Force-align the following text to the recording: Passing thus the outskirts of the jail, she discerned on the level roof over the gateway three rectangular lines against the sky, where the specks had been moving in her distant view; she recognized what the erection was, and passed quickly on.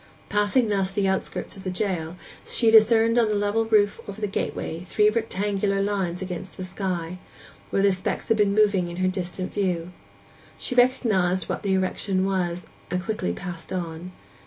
Passing 0.29 0.69
thus 0.69 0.89
the 0.89 1.07
outskirts 1.07 1.55
of 1.55 1.63
the 1.63 1.69
jail, 1.69 2.15
she 2.43 2.71
discerned 2.71 3.19
on 3.19 3.27
the 3.27 3.35
level 3.35 3.65
roof 3.65 4.01
over 4.07 4.19
the 4.19 4.25
gateway 4.25 4.79
three 4.83 5.11
rectangular 5.11 5.79
lines 5.79 6.23
against 6.23 6.57
the 6.57 6.63
sky, 6.63 7.19
where 7.69 7.83
the 7.83 7.91
specks 7.91 8.27
had 8.27 8.37
been 8.37 8.55
moving 8.55 8.87
in 8.89 8.95
her 8.97 9.07
distant 9.07 9.53
view; 9.53 9.91
she 10.57 10.73
recognized 10.73 11.47
what 11.47 11.61
the 11.61 11.73
erection 11.75 12.25
was, 12.25 12.65
and 12.89 12.99
passed 12.99 13.05
quickly 13.05 13.37
on. 13.75 14.11